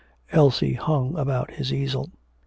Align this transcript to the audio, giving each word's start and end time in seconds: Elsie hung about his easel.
Elsie 0.31 0.73
hung 0.73 1.15
about 1.15 1.51
his 1.51 1.71
easel. 1.71 2.09